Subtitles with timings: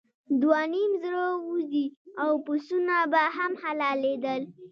[0.41, 1.85] دوه نیم زره اوزې
[2.23, 4.41] او پسونه به هم حلالېدل.